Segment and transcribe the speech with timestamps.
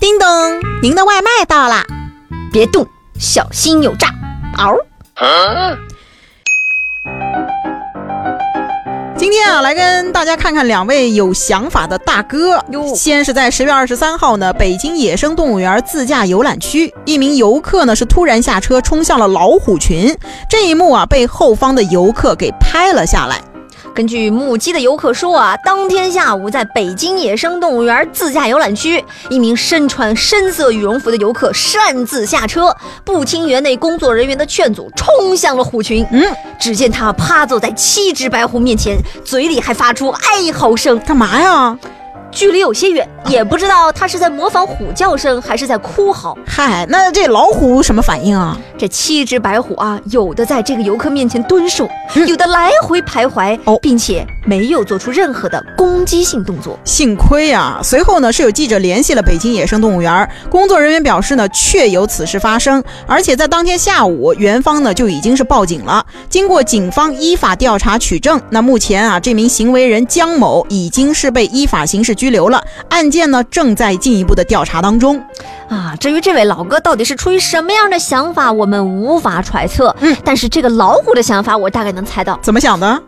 [0.00, 0.26] 叮咚，
[0.80, 1.84] 您的外卖到啦！
[2.50, 2.86] 别动，
[3.18, 4.08] 小心有诈！
[4.56, 4.74] 嗷！
[9.14, 12.64] 今天啊，来跟大家看看两位有想法的大哥。
[12.70, 20.16] 哟先是在十月二十三号呢，北京野生动物园自驾游览区，一名游客呢是突然下车冲向了老虎群，
[20.48, 23.38] 这一幕啊被后方的游客给拍了下来。
[23.94, 32.74] 根据目击的游客说啊，当天下午在北京野生动物园自驾游览区，一名身穿深色羽绒服的游客擅自下车，
[33.04, 36.06] 不听园内工作人员的劝阻，冲向了虎群。
[36.12, 36.24] 嗯，
[36.58, 41.76] 只见他趴坐在七只白虎面前，嘴里还发出哀嚎声，干嘛呀？
[42.30, 46.38] 距离有些远，也不知道他是在模仿虎叫声，还是在哭嚎。
[46.46, 48.56] 嗨，那这老虎什么反应啊？
[48.80, 51.86] 这七只白虎啊，有的在这个游客面前蹲守，
[52.26, 56.78] 有的来回徘徊，哦并且没有做出任何的攻击性动作。
[56.82, 57.78] 幸亏啊！
[57.84, 66.06] 随后呢，是有记者联系了北京野生动物园，工作人员表示呢，确有此事发生，而且在当天下午，园方呢就已经是报警了。
[66.30, 75.22] 经过警方依法调查取证，那目前啊，这名行为人江某已经是被依法刑事拘留了，案件呢正在进一步的调查当中。
[75.70, 79.94] 啊，至于这位老哥到底是出于什么样的想法，我们无法揣测。
[80.00, 82.38] 嗯，但是这个老虎的想法，我大概能猜到。
[82.42, 83.02] 怎么想的？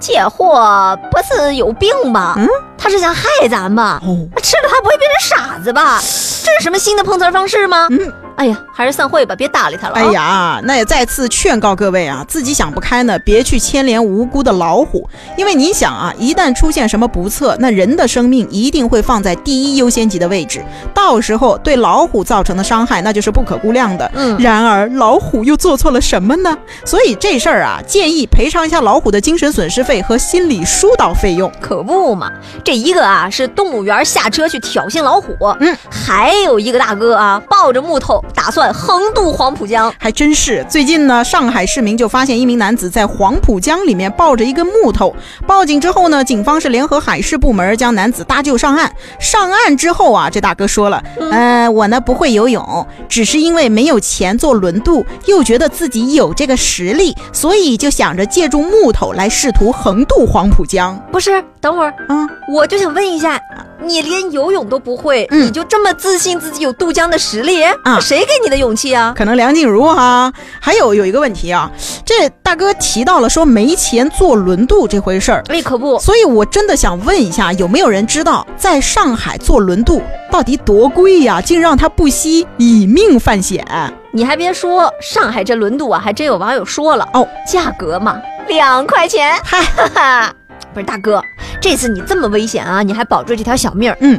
[0.00, 2.34] 这货不是有病吧？
[2.38, 4.00] 嗯，他是想害咱吧？
[4.02, 5.98] 哦，吃了他不会变成傻子吧？
[6.00, 7.86] 这是什么新的碰瓷儿方式吗？
[7.90, 8.10] 嗯，
[8.40, 10.00] 哎呀，还是散会吧，别搭理他了、啊。
[10.00, 24.10] 哎，呀，那也再次劝告各位啊，自己想不开呢，别去牵连无辜的老虎，因为你想啊，一旦出现什么不测，那人的生命一定会放在第一优先级的位置，到时候对老虎造成的伤害那就是不可估量的。
[24.14, 26.56] 嗯然而老虎又做错了什么呢？
[26.86, 31.52] 所以这事儿啊，建议赔偿一下老虎的精神损失费和心理疏导费用。
[31.60, 32.32] 可不嘛，
[32.64, 39.92] 这一个啊是动物园下车去挑衅老虎，嗯，还有一个大哥啊抱着木头打算横渡黄浦江。
[39.98, 45.14] 还真是，最近呢，上海市民就发现一名男子在黄浦江里面抱着一根木头。
[45.46, 48.90] 报警之后呢，警方是联合海事部门将男子搭救上岸。
[49.18, 60.98] 上岸之后啊，这大哥说了，呃，我呢不会游泳，只是因为没有钱做轮渡，又觉得自己有这个实力，所以就想着借助木头来试图横渡黄浦江。
[61.10, 63.40] 不是，等会儿啊，我就想问一下，
[63.82, 67.62] 你连游泳都不会，嗯你就这么自信自己有渡江的实力？
[67.62, 69.14] 啊谁给你的勇气啊？
[69.16, 71.70] 可能梁静茹哈，还有有一个问题啊，
[72.04, 75.42] 这大哥提到了说没钱坐轮渡这回事儿。
[75.48, 81.40] 哎，可不，所以，我真的想问一下，有没有人知道，在上海坐轮渡到底多贵呀？
[81.40, 83.64] 竟让他不惜以命犯险。
[84.12, 89.38] 你还别说，上海这轮渡啊，还真有网友说了哦，价格嘛，两块钱。
[89.44, 90.34] 嗨，哈哈，
[90.74, 91.22] 不是大哥，
[91.60, 94.18] 这次你这么危险啊，你还保住这条小命儿，嗯，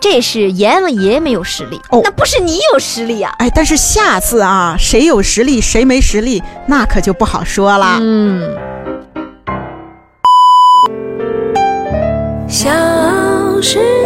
[0.00, 3.34] 这是阎王爷没有实力，哦那不是你有实力啊。
[3.38, 7.98] 哎，但是下次啊，谁有实力，谁没实力，那可就不好说了。
[8.00, 8.56] 嗯，
[12.48, 12.70] 小
[13.60, 13.99] 时